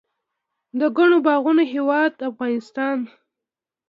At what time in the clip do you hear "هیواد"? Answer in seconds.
1.73-2.13